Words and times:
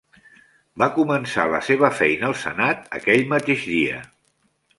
Va 0.83 0.87
començar 0.95 1.45
la 1.55 1.59
seva 1.67 1.91
feina 1.99 2.27
al 2.31 2.33
Senat 2.45 2.91
aquell 3.01 3.27
mateix 3.37 3.69
dia. 3.75 4.03